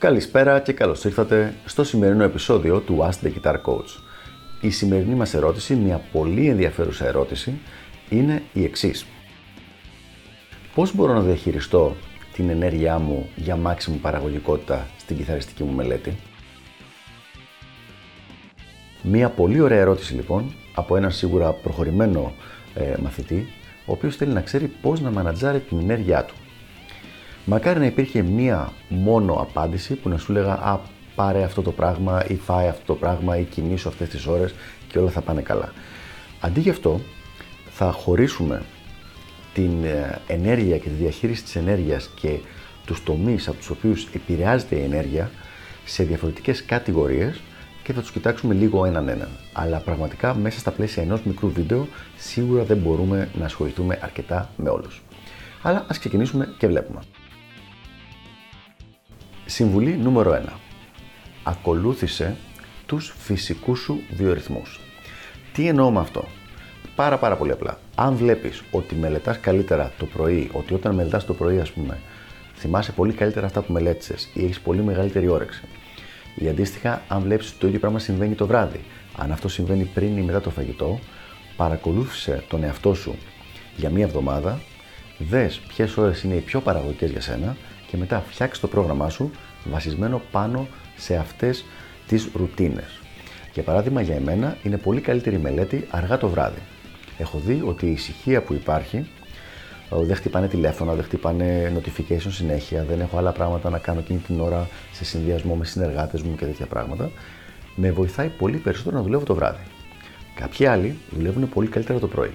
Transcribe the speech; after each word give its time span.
Καλησπέρα 0.00 0.60
και 0.60 0.72
καλώς 0.72 1.04
ήρθατε 1.04 1.54
στο 1.64 1.84
σημερινό 1.84 2.24
επεισόδιο 2.24 2.80
του 2.80 2.98
Ask 3.00 3.26
the 3.26 3.32
Guitar 3.32 3.54
Coach. 3.54 4.00
Η 4.60 4.70
σημερινή 4.70 5.14
μας 5.14 5.34
ερώτηση, 5.34 5.74
μια 5.74 6.00
πολύ 6.12 6.48
ενδιαφέρουσα 6.48 7.06
ερώτηση, 7.06 7.58
είναι 8.10 8.42
η 8.52 8.64
εξής. 8.64 9.06
Πώς 10.74 10.94
μπορώ 10.94 11.12
να 11.12 11.20
διαχειριστώ 11.20 11.96
την 12.32 12.48
ενέργειά 12.48 12.98
μου 12.98 13.28
για 13.36 13.56
μάξιμη 13.56 13.96
παραγωγικότητα 13.96 14.86
στην 14.98 15.16
κιθαριστική 15.16 15.62
μου 15.62 15.72
μελέτη; 15.72 16.16
Μία 19.02 19.28
πολύ 19.28 19.60
ωραία 19.60 19.78
ερώτηση 19.78 20.14
λοιπόν 20.14 20.54
από 20.74 20.96
έναν 20.96 21.10
σίγουρα 21.10 21.52
προχωρημένο 21.52 22.32
ε, 22.74 22.94
μαθητή, 23.02 23.48
ο 23.86 23.92
οποίος 23.92 24.16
θέλει 24.16 24.32
να 24.32 24.40
ξέρει 24.40 24.66
πώς 24.66 25.00
να 25.00 25.10
μανατζάρει 25.10 25.60
την 25.60 25.78
ενέργειά 25.78 26.24
του. 26.24 26.34
Μακάρι 27.52 27.78
να 27.78 27.86
υπήρχε 27.86 28.22
μία 28.22 28.72
μόνο 28.88 29.32
απάντηση 29.32 29.94
που 29.94 30.08
να 30.08 30.18
σου 30.18 30.32
λέγα 30.32 30.52
«Α, 30.52 30.78
πάρε 31.14 31.42
αυτό 31.42 31.62
το 31.62 31.72
πράγμα» 31.72 32.24
ή 32.28 32.36
«Φάει 32.36 32.68
αυτό 32.68 32.82
το 32.86 32.94
πράγμα» 32.94 33.38
ή 33.38 33.42
«Κοιμήσου 33.44 33.88
αυτές 33.88 34.08
τις 34.08 34.26
ώρες» 34.26 34.54
και 34.88 34.98
όλα 34.98 35.10
θα 35.10 35.20
πάνε 35.20 35.42
καλά. 35.42 35.72
Αντί 36.40 36.60
γι' 36.60 36.70
αυτό, 36.70 37.00
θα 37.70 37.92
χωρίσουμε 37.92 38.62
την 39.54 39.84
ε, 39.84 40.20
ενέργεια 40.26 40.78
και 40.78 40.88
τη 40.88 40.94
διαχείριση 40.94 41.42
της 41.42 41.56
ενέργειας 41.56 42.10
και 42.14 42.38
τους 42.86 43.02
τομείς 43.02 43.48
από 43.48 43.56
τους 43.56 43.70
οποίους 43.70 44.06
επηρεάζεται 44.12 44.76
η 44.76 44.82
ενέργεια 44.82 45.30
σε 45.84 46.02
διαφορετικές 46.02 46.64
κατηγορίες 46.64 47.40
και 47.82 47.92
θα 47.92 48.00
τους 48.00 48.10
κοιτάξουμε 48.10 48.54
λίγο 48.54 48.84
έναν 48.84 49.08
έναν. 49.08 49.28
Αλλά 49.52 49.78
πραγματικά 49.78 50.34
μέσα 50.34 50.58
στα 50.58 50.70
πλαίσια 50.70 51.02
ενός 51.02 51.22
μικρού 51.22 51.52
βίντεο 51.52 51.88
σίγουρα 52.16 52.62
δεν 52.62 52.76
μπορούμε 52.76 53.28
να 53.38 53.44
ασχοληθούμε 53.44 53.98
αρκετά 54.02 54.50
με 54.56 54.68
όλους. 54.68 55.02
Αλλά 55.62 55.84
ας 55.88 55.98
ξεκινήσουμε 55.98 56.54
και 56.58 56.66
βλέπουμε. 56.66 57.00
Συμβουλή 59.50 59.96
νούμερο 59.96 60.42
1. 60.46 60.52
Ακολούθησε 61.42 62.36
τους 62.86 63.14
φυσικούς 63.18 63.80
σου 63.80 64.00
βιορυθμούς. 64.10 64.80
Τι 65.52 65.66
εννοώ 65.66 65.90
με 65.90 65.98
αυτό; 65.98 66.24
Πάρα 66.96 67.18
πάρα 67.18 67.36
πολύ 67.36 67.52
απλά. 67.52 67.78
Αν 67.94 68.14
βλέπεις 68.14 68.62
ότι 68.70 68.94
μελετάς 68.94 69.40
καλύτερα 69.40 69.92
το 69.98 70.06
πρωί, 70.06 70.50
ότι 70.52 70.74
όταν 70.74 70.94
μελετάς 70.94 71.24
το 71.24 71.34
πρωί 71.34 71.60
ας 71.60 71.70
πούμε, 71.70 71.98
θυμάσαι 72.54 72.92
πολύ 72.92 73.12
καλύτερα 73.12 73.46
αυτά 73.46 73.60
που 73.60 73.72
μελέτησες 73.72 74.28
ή 74.34 74.44
έχεις 74.44 74.60
πολύ 74.60 74.82
μεγαλύτερη 74.82 75.28
όρεξη. 75.28 75.62
Ή 76.34 76.48
αντίστοιχα, 76.48 77.02
αν 77.08 77.22
βλέπεις 77.22 77.48
ότι 77.48 77.58
το 77.58 77.66
ίδιο 77.66 77.78
πράγμα 77.78 77.98
συμβαίνει 77.98 78.34
το 78.34 78.46
βράδυ, 78.46 78.80
αν 79.16 79.32
αυτό 79.32 79.48
συμβαίνει 79.48 79.84
πριν 79.84 80.16
ή 80.16 80.22
μετά 80.22 80.40
το 80.40 80.50
φαγητό, 80.50 80.98
παρακολούθησε 81.56 82.44
τον 82.48 82.62
εαυτό 82.62 82.94
σου 82.94 83.16
για 83.76 83.90
μία 83.90 84.04
εβδομάδα, 84.04 84.60
δες 85.18 85.60
ποιες 85.68 85.96
ώρες 85.96 86.22
είναι 86.22 86.34
οι 86.34 86.40
πιο 86.40 86.60
παραγωγικές 86.60 87.10
για 87.10 87.20
σένα 87.20 87.56
και 87.90 87.96
μετά 87.96 88.24
φτιάξει 88.28 88.60
το 88.60 88.68
πρόγραμμά 88.68 89.08
σου 89.08 89.30
βασισμένο 89.64 90.22
πάνω 90.30 90.68
σε 90.96 91.16
αυτές 91.16 91.64
τις 92.06 92.28
ρουτίνες. 92.34 93.00
Για 93.52 93.62
παράδειγμα, 93.62 94.00
για 94.00 94.14
εμένα 94.14 94.56
είναι 94.62 94.76
πολύ 94.76 95.00
καλύτερη 95.00 95.38
μελέτη 95.38 95.86
αργά 95.90 96.18
το 96.18 96.28
βράδυ. 96.28 96.60
Έχω 97.18 97.38
δει 97.38 97.62
ότι 97.66 97.86
η 97.86 97.90
ησυχία 97.90 98.42
που 98.42 98.52
υπάρχει, 98.52 99.10
δεν 99.90 100.16
χτυπάνε 100.16 100.48
τηλέφωνα, 100.48 100.94
δεν 100.94 101.04
χτυπάνε 101.04 101.72
notification 101.76 102.30
συνέχεια, 102.30 102.84
δεν 102.84 103.00
έχω 103.00 103.18
άλλα 103.18 103.32
πράγματα 103.32 103.70
να 103.70 103.78
κάνω 103.78 104.00
εκείνη 104.00 104.18
την 104.18 104.40
ώρα 104.40 104.68
σε 104.92 105.04
συνδυασμό 105.04 105.54
με 105.54 105.64
συνεργάτες 105.64 106.22
μου 106.22 106.34
και 106.34 106.44
τέτοια 106.44 106.66
πράγματα, 106.66 107.10
με 107.74 107.90
βοηθάει 107.90 108.28
πολύ 108.28 108.56
περισσότερο 108.56 108.96
να 108.96 109.02
δουλεύω 109.02 109.24
το 109.24 109.34
βράδυ. 109.34 109.62
Κάποιοι 110.34 110.66
άλλοι 110.66 110.98
δουλεύουν 111.10 111.48
πολύ 111.48 111.68
καλύτερα 111.68 111.98
το 111.98 112.08
πρωί. 112.08 112.32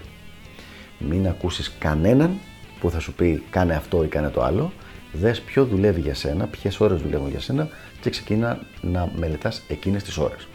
Μην 0.99 1.27
ακούσεις 1.27 1.75
κανέναν 1.79 2.37
που 2.79 2.89
θα 2.89 2.99
σου 2.99 3.13
πει 3.13 3.43
κάνε 3.49 3.75
αυτό 3.75 4.03
ή 4.03 4.07
κάνε 4.07 4.29
το 4.29 4.43
άλλο, 4.43 4.71
δες 5.19 5.41
ποιο 5.41 5.65
δουλεύει 5.65 6.01
για 6.01 6.13
σένα, 6.13 6.47
ποιες 6.47 6.79
ώρες 6.79 7.01
δουλεύουν 7.01 7.29
για 7.29 7.39
σένα 7.39 7.67
και 8.01 8.09
ξεκίνα 8.09 8.59
να 8.81 9.11
μελετάς 9.15 9.61
εκείνες 9.67 10.03
τις 10.03 10.17
ώρες. 10.17 10.47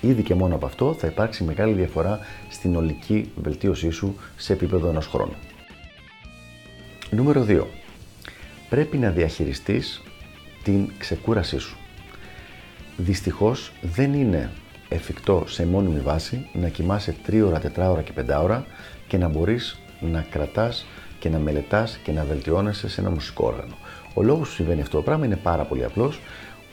Ήδη 0.00 0.22
και 0.22 0.34
μόνο 0.34 0.54
από 0.54 0.66
αυτό 0.66 0.94
θα 0.94 1.06
υπάρξει 1.06 1.44
μεγάλη 1.44 1.72
διαφορά 1.72 2.18
στην 2.50 2.76
ολική 2.76 3.30
βελτίωσή 3.42 3.90
σου 3.90 4.16
σε 4.36 4.52
επίπεδο 4.52 4.88
ενός 4.88 5.06
χρόνου. 5.06 5.34
Νούμερο 7.10 7.46
2. 7.48 7.64
Πρέπει 8.68 8.96
να 8.96 9.10
διαχειριστείς 9.10 10.02
την 10.62 10.90
ξεκούρασή 10.98 11.58
σου. 11.58 11.76
Δυστυχώς 12.96 13.72
δεν 13.80 14.14
είναι 14.14 14.50
εφικτό 14.88 15.44
σε 15.46 15.66
μόνιμη 15.66 16.00
βάση 16.00 16.48
να 16.52 16.68
κοιμάσαι 16.68 17.14
3 17.26 17.42
ώρα, 17.46 17.60
4 17.60 17.90
ώρα 17.90 18.02
και 18.02 18.12
5 18.12 18.42
ώρα 18.42 18.66
και 19.06 19.18
να 19.18 19.28
μπορείς 19.28 19.78
να 20.00 20.26
κρατάς 20.30 20.86
και 21.20 21.28
να 21.28 21.38
μελετάς 21.38 21.98
και 22.02 22.12
να 22.12 22.24
βελτιώνεσαι 22.24 22.88
σε 22.88 23.00
ένα 23.00 23.10
μουσικό 23.10 23.46
όργανο. 23.46 23.74
Ο 24.14 24.22
λόγος 24.22 24.48
που 24.48 24.54
συμβαίνει 24.54 24.80
αυτό 24.80 24.96
το 24.96 25.02
πράγμα 25.02 25.24
είναι 25.24 25.36
πάρα 25.36 25.64
πολύ 25.64 25.84
απλός 25.84 26.20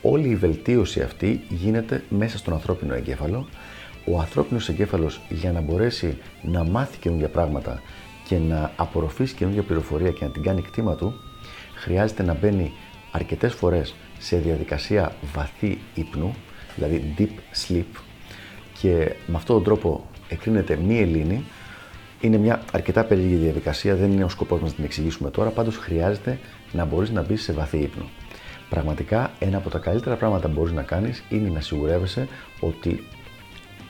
όλη 0.02 0.28
η 0.28 0.36
βελτίωση 0.36 1.00
αυτή 1.00 1.40
γίνεται 1.48 2.04
μέσα 2.08 2.38
στον 2.38 2.52
ανθρώπινο 2.52 2.94
εγκέφαλο. 2.94 3.48
Ο 4.04 4.20
ανθρώπινος 4.20 4.68
εγκέφαλος 4.68 5.20
για 5.28 5.52
να 5.52 5.60
μπορέσει 5.60 6.18
να 6.42 6.64
μάθει 6.64 6.98
καινούργια 6.98 7.28
πράγματα 7.28 7.82
και 8.28 8.38
να 8.38 8.72
απορροφήσει 8.76 9.34
καινούργια 9.34 9.62
πληροφορία 9.62 10.10
και 10.10 10.24
να 10.24 10.30
την 10.30 10.42
κάνει 10.42 10.62
κτήμα 10.62 10.94
του, 10.94 11.14
χρειάζεται 11.74 12.22
να 12.22 12.34
μπαίνει 12.34 12.72
αρκετές 13.10 13.54
φορές 13.54 13.94
σε 14.18 14.36
διαδικασία 14.36 15.12
βαθύ 15.34 15.78
ύπνου, 15.94 16.34
δηλαδή 16.74 17.14
deep 17.18 17.28
sleep 17.66 18.00
και 18.80 19.12
με 19.26 19.36
αυτόν 19.36 19.56
τον 19.56 19.64
τρόπο 19.64 20.06
εκρίνεται 20.28 20.76
μη 20.76 21.00
ελλήνη. 21.00 21.44
Είναι 22.20 22.36
μια 22.36 22.62
αρκετά 22.72 23.04
περίεργη 23.04 23.34
διαδικασία, 23.34 23.94
δεν 23.94 24.12
είναι 24.12 24.24
ο 24.24 24.28
σκοπός 24.28 24.60
μας 24.60 24.70
να 24.70 24.76
την 24.76 24.84
εξηγήσουμε 24.84 25.30
τώρα, 25.30 25.50
πάντως 25.50 25.76
χρειάζεται 25.76 26.38
να 26.72 26.84
μπορείς 26.84 27.10
να 27.10 27.22
μπεις 27.22 27.42
σε 27.42 27.52
βαθύ 27.52 27.78
ύπνο. 27.78 28.08
Πραγματικά 28.68 29.30
ένα 29.38 29.56
από 29.56 29.70
τα 29.70 29.78
καλύτερα 29.78 30.16
πράγματα 30.16 30.48
που 30.48 30.54
μπορείς 30.54 30.72
να 30.72 30.82
κάνεις 30.82 31.24
είναι 31.28 31.48
να 31.48 31.60
σιγουρεύεσαι 31.60 32.28
ότι 32.60 33.06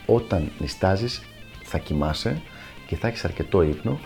όταν 0.05 0.51
νιστάζεις 0.59 1.21
θα 1.63 1.77
κοιμάσαι 1.77 2.41
και 2.87 2.95
θα 2.95 3.07
έχεις 3.07 3.25
αρκετό 3.25 3.61
ύπνο 3.61 3.99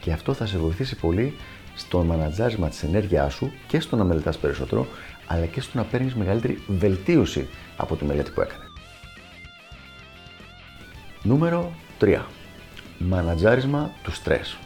και 0.00 0.12
αυτό 0.12 0.34
θα 0.34 0.46
σε 0.46 0.58
βοηθήσει 0.58 0.96
πολύ 0.96 1.34
στο 1.74 2.04
μανατζάρισμα 2.04 2.68
της 2.68 2.82
ενέργειάς 2.82 3.34
σου 3.34 3.52
και 3.66 3.80
στο 3.80 3.96
να 3.96 4.04
μελετάς 4.04 4.38
περισσότερο 4.38 4.86
αλλά 5.26 5.46
και 5.46 5.60
στο 5.60 5.78
να 5.78 5.84
παίρνεις 5.84 6.14
μεγαλύτερη 6.14 6.62
βελτίωση 6.66 7.48
από 7.76 7.96
τη 7.96 8.04
μελέτη 8.04 8.30
που 8.30 8.40
έκανες. 8.40 8.66
Νούμερο 11.22 11.72
3. 12.00 12.18
Μανατζάρισμα 12.98 13.90
του 14.02 14.12
στρες. 14.12 14.58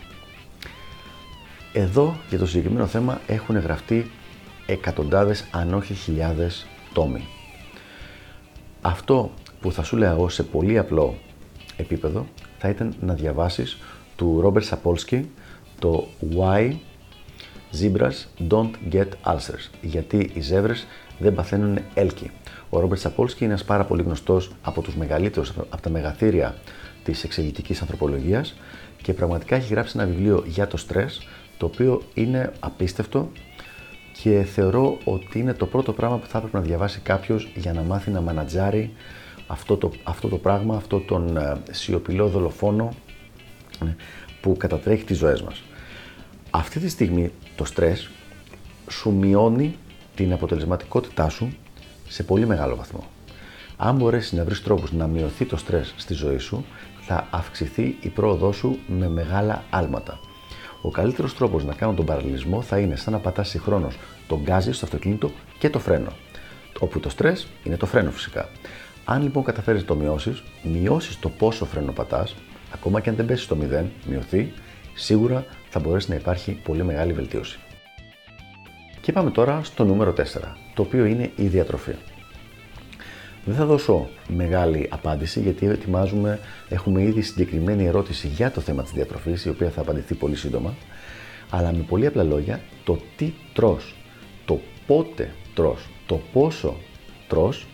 Εδώ 1.73 2.17
για 2.29 2.39
το 2.39 2.47
συγκεκριμένο 2.47 2.87
θέμα 2.87 3.21
έχουν 3.27 3.59
γραφτεί 3.59 4.11
εκατοντάδες 4.67 5.45
αν 5.51 5.75
όχι 5.75 5.95
χιλιάδες 5.95 6.67
τόμοι. 6.93 7.27
Αυτό 8.81 9.31
που 9.61 9.73
θα 9.73 9.83
σου 9.83 9.97
λέω 9.97 10.11
εγώ 10.11 10.29
σε 10.29 10.43
πολύ 10.43 10.79
απλό 10.79 11.19
επίπεδο 11.77 12.27
θα 12.59 12.69
ήταν 12.69 12.95
να 13.01 13.15
διαβάσεις 13.15 13.79
του 14.17 14.41
Ρόμπερ 14.41 14.63
Σαπόλσκι 14.63 15.31
το 15.79 16.09
Why 16.37 16.73
Zebras 17.81 18.47
Don't 18.49 18.71
Get 18.93 19.09
Ulcers. 19.25 19.71
Γιατί 19.81 20.31
οι 20.35 20.41
ζεύρες 20.41 20.87
δεν 21.19 21.35
παθαίνουν 21.35 21.79
έλκη. 21.95 22.31
Ο 22.75 22.81
Ρόμπερτ 22.81 23.01
Σαπόλσκι 23.01 23.45
είναι 23.45 23.53
ένας 23.53 23.65
πάρα 23.65 23.85
πολύ 23.85 24.03
γνωστός 24.03 24.51
από 24.63 24.83
τους 24.83 24.97
μεγαλύτερους, 24.97 25.49
από 25.51 25.83
τα 25.83 25.91
μεγαθύρια 25.91 26.55
της 27.05 27.25
εξελικτικής 27.25 27.81
ανθρωπολογίας 27.81 28.55
και 29.03 29.13
πραγματικά 29.13 29.57
έχει 29.57 29.73
γράψει 29.73 29.93
ένα 29.99 30.07
βιβλίο 30.07 30.45
για 30.47 30.67
το 30.67 30.77
στρες 30.77 31.27
το 31.57 31.67
οποίο 31.67 32.03
είναι 32.15 32.53
απίστευτο 32.61 33.31
και 34.23 34.43
θεωρώ 34.43 34.99
ότι 35.05 35.39
είναι 35.39 35.55
το 35.55 35.67
πρώτο 35.67 35.93
πράγμα 35.93 36.19
που 36.19 36.27
θα 36.27 36.39
έπρεπε 36.39 36.59
να 36.59 36.65
διαβάσει 36.65 37.01
κάποιος 37.01 37.53
για 37.55 37.73
να 37.73 37.83
μάθει 37.83 38.11
να 38.11 38.21
μανατζάρει 38.21 38.93
αυτό 39.47 39.77
το, 39.77 39.91
αυτό 40.03 40.29
το 40.29 40.39
πράγμα, 40.39 40.77
αυτό 40.77 40.99
τον 41.01 41.37
ε, 41.37 41.57
σιωπηλό 41.71 42.29
δολοφόνο 42.29 42.93
ε, 43.85 43.87
που 44.41 44.57
κατατρέχει 44.57 45.05
τις 45.05 45.19
ζωές 45.19 45.43
μας. 45.43 45.63
Αυτή 46.51 46.79
τη 46.79 46.89
στιγμή 46.89 47.33
το 47.57 47.65
στρες 47.65 48.11
σου 48.91 49.13
μειώνει 49.13 49.77
την 50.15 50.33
αποτελεσματικότητά 50.33 51.29
σου 51.29 51.53
σε 52.13 52.23
πολύ 52.23 52.47
μεγάλο 52.47 52.77
βαθμό. 52.77 53.05
Αν 53.77 53.97
μπορέσεις 53.97 54.33
να 54.33 54.45
βρεις 54.45 54.63
τρόπους 54.63 54.93
να 54.93 55.07
μειωθεί 55.07 55.45
το 55.45 55.57
στρες 55.57 55.95
στη 55.97 56.15
ζωή 56.15 56.39
σου, 56.39 56.65
θα 57.01 57.27
αυξηθεί 57.31 57.97
η 58.01 58.09
πρόοδό 58.09 58.53
σου 58.53 58.79
με 58.87 59.09
μεγάλα 59.09 59.65
άλματα. 59.71 60.21
Ο 60.83 60.91
καλύτερος 60.91 61.35
τρόπος 61.35 61.65
να 61.65 61.75
κάνω 61.75 61.93
τον 61.93 62.05
παραλληλισμό 62.05 62.63
θα 62.63 62.79
είναι 62.79 62.97
σαν 62.97 63.13
να 63.13 63.19
πατάς 63.19 63.49
συγχρόνως 63.49 63.99
τον 64.27 64.41
γκάζι 64.43 64.73
στο 64.73 64.85
αυτοκίνητο 64.85 65.31
και 65.59 65.71
το 65.71 65.79
φρένο. 65.79 66.13
Όπου 66.79 67.01
το 67.01 67.09
στρες 67.09 67.47
είναι 67.65 67.77
το 67.77 67.87
φρένο 67.87 68.11
φυσικά. 68.11 68.49
Αν 69.05 69.23
λοιπόν 69.23 69.45
καταφέρεις 69.45 69.81
να 69.81 69.87
το 69.87 69.95
μειώσεις, 69.95 70.43
μειώσεις 70.63 71.19
το 71.19 71.29
πόσο 71.29 71.65
φρένο 71.65 71.93
πατάς, 71.93 72.35
ακόμα 72.75 73.01
και 73.01 73.09
αν 73.09 73.17
δεν 73.17 73.27
πέσεις 73.27 73.45
στο 73.45 73.57
0, 73.57 73.85
μειωθεί, 74.07 74.53
σίγουρα 74.95 75.45
θα 75.69 75.81
μπορέσει 75.81 76.11
να 76.11 76.17
υπάρχει 76.17 76.53
πολύ 76.53 76.85
μεγάλη 76.85 77.13
βελτίωση. 77.13 77.59
Και 79.01 79.13
πάμε 79.13 79.31
τώρα 79.31 79.61
στο 79.65 79.85
νούμερο 79.85 80.13
4, 80.13 80.23
το 80.75 80.83
οποίο 80.83 81.05
είναι 81.05 81.31
η 81.37 81.47
διατροφή. 81.47 81.95
Δεν 83.45 83.55
θα 83.55 83.65
δώσω 83.65 84.09
μεγάλη 84.29 84.89
απάντηση 84.91 85.41
γιατί 85.41 85.67
ετοιμάζουμε, 85.67 86.39
έχουμε 86.69 87.03
ήδη 87.03 87.23
συγκεκριμένη 87.23 87.85
ερώτηση 87.85 88.27
για 88.27 88.51
το 88.51 88.61
θέμα 88.61 88.83
της 88.83 88.93
διατροφής 88.93 89.45
η 89.45 89.49
οποία 89.49 89.71
θα 89.71 89.81
απαντηθεί 89.81 90.15
πολύ 90.15 90.37
σύντομα 90.37 90.75
αλλά 91.51 91.73
με 91.73 91.85
πολύ 91.89 92.07
απλά 92.07 92.23
λόγια 92.23 92.61
το 92.85 92.99
τι 93.17 93.33
τρως, 93.53 93.95
το 94.45 94.61
πότε 94.87 95.31
τρως, 95.55 95.89
το 96.07 96.21
πόσο 96.33 96.77
τρως 97.29 97.67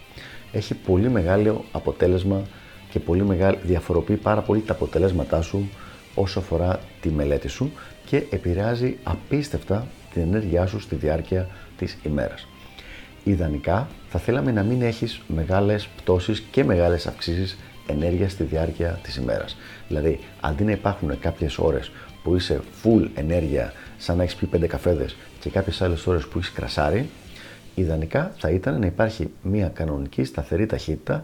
έχει 0.52 0.74
πολύ 0.74 1.08
μεγάλο 1.08 1.64
αποτέλεσμα 1.72 2.42
και 2.90 3.00
πολύ 3.00 3.24
μεγάλη, 3.24 3.58
διαφοροποιεί 3.62 4.16
πάρα 4.16 4.40
πολύ 4.40 4.60
τα 4.60 4.72
αποτελέσματά 4.72 5.42
σου 5.42 5.68
όσο 6.14 6.38
αφορά 6.38 6.80
τη 7.00 7.08
μελέτη 7.08 7.48
σου 7.48 7.72
και 8.06 8.22
επηρεάζει 8.30 8.96
απίστευτα 9.02 9.86
την 10.12 10.22
ενέργειά 10.22 10.66
σου 10.66 10.80
στη 10.80 10.94
διάρκεια 10.94 11.48
της 11.76 11.98
ημέρας. 12.02 12.46
Ιδανικά 13.24 13.88
θα 14.08 14.18
θέλαμε 14.18 14.52
να 14.52 14.62
μην 14.62 14.82
έχεις 14.82 15.20
μεγάλες 15.26 15.88
πτώσεις 15.96 16.40
και 16.40 16.64
μεγάλες 16.64 17.06
αυξήσεις 17.06 17.58
ενέργειας 17.86 18.32
στη 18.32 18.44
διάρκεια 18.44 18.98
της 19.02 19.16
ημέρας. 19.16 19.56
Δηλαδή, 19.88 20.18
αντί 20.40 20.64
να 20.64 20.70
υπάρχουν 20.70 21.18
κάποιες 21.18 21.58
ώρες 21.58 21.90
που 22.22 22.34
είσαι 22.34 22.60
full 22.82 23.08
ενέργεια, 23.14 23.72
σαν 23.98 24.16
να 24.16 24.22
έχεις 24.22 24.34
πει 24.34 24.46
πέντε 24.46 24.66
καφέδες 24.66 25.16
και 25.40 25.50
κάποιες 25.50 25.82
άλλες 25.82 26.06
ώρες 26.06 26.26
που 26.26 26.38
είσαι 26.38 26.52
κρασάρι, 26.54 27.08
ιδανικά 27.74 28.32
θα 28.38 28.50
ήταν 28.50 28.80
να 28.80 28.86
υπάρχει 28.86 29.30
μια 29.42 29.68
κανονική 29.68 30.24
σταθερή 30.24 30.66
ταχύτητα, 30.66 31.22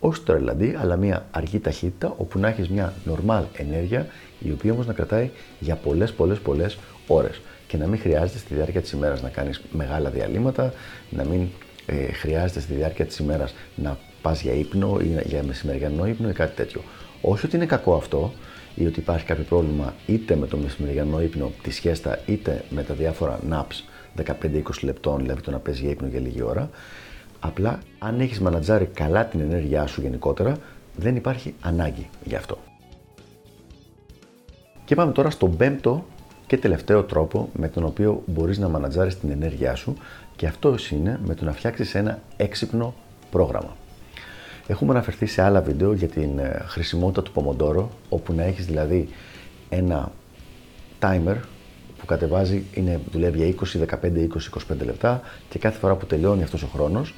όχι 0.00 0.20
το 0.20 0.32
ρελαντί, 0.32 0.76
αλλά 0.80 0.96
μια 0.96 1.26
αργή 1.30 1.58
ταχύτητα, 1.58 2.14
όπου 2.16 2.38
να 2.38 2.48
έχεις 2.48 2.68
μια 2.68 2.94
normal 3.06 3.42
ενέργεια, 3.52 4.06
η 4.38 4.50
οποία 4.50 4.72
όμως 4.72 4.86
να 4.86 4.92
κρατάει 4.92 5.30
για 5.58 5.74
πολλές, 5.74 6.12
πολλές, 6.12 6.38
πολλές 6.38 6.78
ώρες. 7.06 7.40
Και 7.66 7.76
να 7.76 7.86
μην 7.86 7.98
χρειάζεται 8.00 8.38
στη 8.38 8.54
διάρκεια 8.54 8.80
της 8.80 8.90
ημέρας 8.90 9.22
να 9.22 9.28
κάνεις 9.28 9.60
μεγάλα 9.72 10.10
διαλύματα, 10.10 10.72
να 11.10 11.24
μην 11.24 11.46
ε, 11.86 12.12
χρειάζεται 12.12 12.60
στη 12.60 12.74
διάρκεια 12.74 13.06
της 13.06 13.18
ημέρας 13.18 13.54
να 13.74 13.98
πας 14.22 14.42
για 14.42 14.52
ύπνο 14.52 14.98
ή 15.02 15.22
για 15.24 15.42
μεσημεριανό 15.42 16.06
ύπνο 16.06 16.28
ή 16.28 16.32
κάτι 16.32 16.56
τέτοιο. 16.56 16.82
Όχι 17.20 17.46
ότι 17.46 17.56
είναι 17.56 17.66
κακό 17.66 17.94
αυτό 17.94 18.32
ή 18.74 18.86
ότι 18.86 19.00
υπάρχει 19.00 19.24
κάποιο 19.24 19.44
πρόβλημα 19.44 19.94
είτε 20.06 20.36
με 20.36 20.46
το 20.46 20.56
μεσημεριανό 20.56 21.22
ύπνο, 21.22 21.52
τη 21.62 21.70
σχέστα, 21.70 22.18
είτε 22.26 22.64
με 22.70 22.82
τα 22.82 22.94
διάφορα 22.94 23.38
naps 23.50 23.82
15-20 24.24 24.60
λεπτών, 24.82 25.18
δηλαδή 25.18 25.40
το 25.40 25.50
να 25.50 25.58
παίζει 25.58 25.80
για 25.80 25.90
ύπνο 25.90 26.08
για 26.08 26.20
λίγη 26.20 26.42
ώρα. 26.42 26.70
Απλά 27.40 27.78
αν 27.98 28.20
έχεις 28.20 28.40
μανατζάρει 28.40 28.84
καλά 28.84 29.26
την 29.26 29.40
ενέργειά 29.40 29.86
σου 29.86 30.00
γενικότερα, 30.00 30.56
δεν 30.96 31.16
υπάρχει 31.16 31.54
ανάγκη 31.60 32.08
γι' 32.24 32.34
αυτό. 32.34 32.58
Και 34.84 34.94
πάμε 34.94 35.12
τώρα 35.12 35.30
στον 35.30 35.56
πέμπτο 35.56 36.04
και 36.46 36.58
τελευταίο 36.58 37.02
τρόπο 37.02 37.48
με 37.52 37.68
τον 37.68 37.84
οποίο 37.84 38.22
μπορείς 38.26 38.58
να 38.58 38.68
μανατζάρεις 38.68 39.18
την 39.18 39.30
ενέργειά 39.30 39.74
σου 39.74 39.96
και 40.36 40.46
αυτό 40.46 40.74
είναι 40.90 41.20
με 41.24 41.34
το 41.34 41.44
να 41.44 41.52
φτιάξεις 41.52 41.94
ένα 41.94 42.18
έξυπνο 42.36 42.94
πρόγραμμα. 43.30 43.76
Έχουμε 44.66 44.90
αναφερθεί 44.92 45.26
σε 45.26 45.42
άλλα 45.42 45.60
βίντεο 45.60 45.92
για 45.92 46.08
την 46.08 46.38
ε, 46.38 46.62
χρησιμότητα 46.66 47.22
του 47.22 47.32
Pomodoro, 47.34 47.84
όπου 48.08 48.32
να 48.32 48.42
έχεις 48.42 48.66
δηλαδή 48.66 49.08
ένα 49.68 50.12
timer 51.00 51.34
που 51.34 51.57
κατεβάζει, 52.08 52.64
είναι, 52.74 53.00
δουλεύει 53.12 53.38
για 53.38 53.54
20, 53.62 53.78
15, 54.02 54.28
20, 54.70 54.72
25 54.72 54.84
λεπτά 54.84 55.20
και 55.48 55.58
κάθε 55.58 55.78
φορά 55.78 55.94
που 55.94 56.06
τελειώνει 56.06 56.42
αυτός 56.42 56.62
ο 56.62 56.66
χρόνος, 56.66 57.14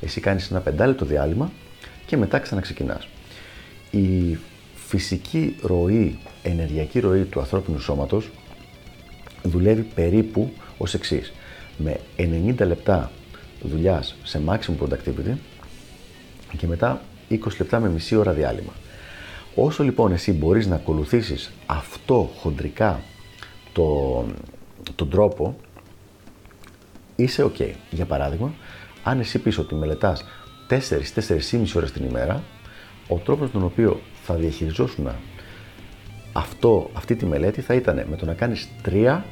εσύ 0.00 0.20
κάνεις 0.20 0.50
ένα 0.50 0.60
πεντάλεπτο 0.60 1.04
διάλειμμα 1.04 1.50
και 2.06 2.16
μετά 2.16 2.38
ξαναξεκινάς. 2.38 3.08
Η 3.90 4.38
φυσική 4.74 5.56
ροή, 5.62 6.18
ενεργειακή 6.42 7.00
ροή 7.00 7.22
του 7.22 7.40
ανθρώπινου 7.40 7.78
σώματος 7.78 8.30
δουλεύει 9.42 9.82
περίπου 9.82 10.52
ως 10.78 10.94
εξής. 10.94 11.32
Με 11.76 12.00
90 12.16 12.66
λεπτά 12.66 13.10
δουλειάς 13.62 14.16
σε 14.22 14.40
maximum 14.48 14.84
productivity 14.84 15.36
και 16.56 16.66
μετά 16.66 17.00
20 17.30 17.36
λεπτά 17.58 17.80
με 17.80 17.88
μισή 17.88 18.16
ώρα 18.16 18.32
διάλειμμα. 18.32 18.72
Όσο 19.54 19.82
λοιπόν 19.82 20.12
εσύ 20.12 20.32
μπορείς 20.32 20.66
να 20.66 20.74
ακολουθήσεις 20.74 21.52
αυτό 21.66 22.30
χοντρικά 22.36 23.00
το, 23.72 24.24
τον 24.94 25.10
τρόπο, 25.10 25.56
είσαι 27.16 27.44
ok. 27.44 27.70
Για 27.90 28.04
παράδειγμα, 28.04 28.54
αν 29.02 29.20
εσύ 29.20 29.38
πεις 29.38 29.58
ότι 29.58 29.74
μελετάς 29.74 30.24
4-4,5 30.68 31.76
ώρες 31.76 31.92
την 31.92 32.04
ημέρα, 32.04 32.42
ο 33.08 33.16
τρόπος 33.16 33.50
τον 33.50 33.64
οποίο 33.64 34.00
θα 34.22 34.34
διαχειριζόσουν 34.34 35.08
αυτό, 36.32 36.90
αυτή 36.92 37.16
τη 37.16 37.26
μελέτη 37.26 37.60
θα 37.60 37.74
ήταν 37.74 38.04
με 38.10 38.16
το 38.16 38.26
να 38.26 38.34
κάνεις 38.34 38.68
3 38.84 39.22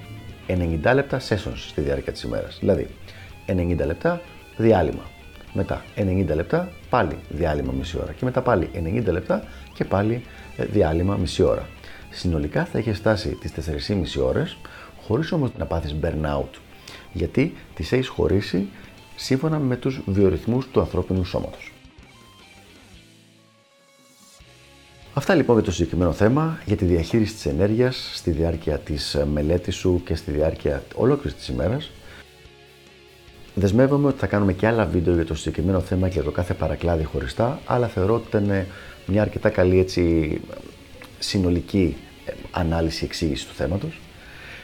90 0.46 0.94
λεπτά 0.94 1.20
sessions 1.20 1.56
στη 1.56 1.80
διάρκεια 1.80 2.12
της 2.12 2.22
ημέρας. 2.22 2.58
Δηλαδή, 2.60 2.86
90 3.46 3.84
λεπτά 3.86 4.20
διάλειμμα. 4.56 5.02
Μετά 5.52 5.84
90 5.96 6.34
λεπτά 6.34 6.68
πάλι 6.90 7.18
διάλειμμα 7.28 7.72
μισή 7.72 7.98
ώρα 8.02 8.12
και 8.12 8.24
μετά 8.24 8.40
πάλι 8.40 8.70
90 8.74 9.12
λεπτά 9.12 9.44
και 9.74 9.84
πάλι 9.84 10.22
ε, 10.56 10.64
διάλειμμα 10.64 11.16
μισή 11.16 11.42
ώρα. 11.42 11.68
Συνολικά 12.10 12.64
θα 12.64 12.78
έχει 12.78 12.92
φτάσει 12.92 13.28
τις 13.28 13.52
4,5 14.16 14.24
ώρες 14.24 14.58
χωρίς 15.06 15.32
όμως 15.32 15.50
να 15.58 15.64
πάθεις 15.64 15.96
burnout 16.02 16.58
γιατί 17.12 17.54
τις 17.74 17.92
έχεις 17.92 18.08
χωρίσει 18.08 18.68
σύμφωνα 19.16 19.58
με 19.58 19.76
τους 19.76 20.00
βιορυθμούς 20.06 20.68
του 20.72 20.80
ανθρώπινου 20.80 21.24
σώματος. 21.24 21.72
Αυτά 25.14 25.34
λοιπόν 25.34 25.56
για 25.56 25.64
το 25.64 25.72
συγκεκριμένο 25.72 26.12
θέμα, 26.12 26.58
για 26.66 26.76
τη 26.76 26.84
διαχείριση 26.84 27.34
της 27.34 27.46
ενέργειας 27.46 28.10
στη 28.14 28.30
διάρκεια 28.30 28.78
της 28.78 29.14
ε, 29.14 29.26
μελέτης 29.26 29.74
σου 29.74 30.02
και 30.04 30.14
στη 30.14 30.30
διάρκεια 30.30 30.82
ολόκληρης 30.94 31.38
της 31.38 31.48
ημέρας. 31.48 31.90
Δεσμεύομαι 33.54 34.08
ότι 34.08 34.18
θα 34.18 34.26
κάνουμε 34.26 34.52
και 34.52 34.66
άλλα 34.66 34.84
βίντεο 34.86 35.14
για 35.14 35.24
το 35.24 35.34
συγκεκριμένο 35.34 35.80
θέμα 35.80 36.06
και 36.06 36.14
για 36.14 36.22
το 36.22 36.30
κάθε 36.30 36.54
παρακλάδι 36.54 37.04
χωριστά, 37.04 37.60
αλλά 37.64 37.86
θεωρώ 37.86 38.14
ότι 38.14 38.26
ήταν 38.28 38.66
μια 39.06 39.22
αρκετά 39.22 39.48
καλή 39.48 39.78
έτσι, 39.78 40.40
συνολική 41.22 41.96
ε, 42.24 42.32
ανάλυση 42.50 43.04
εξήγηση 43.04 43.46
του 43.46 43.54
θέματος. 43.54 44.00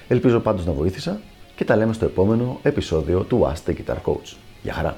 Ελπίζω 0.09 0.41
πάντως 0.41 0.67
να 0.67 0.73
βοήθησα 0.73 1.21
και 1.57 1.65
τα 1.65 1.77
λέμε 1.77 1.93
στο 1.93 2.05
επόμενο 2.05 2.59
επεισόδιο 2.63 3.23
του 3.23 3.53
Ask 3.53 3.71
the 3.71 3.75
Guitar 3.75 3.97
Coach. 4.05 4.37
Γεια 4.63 4.73
χαρά! 4.73 4.97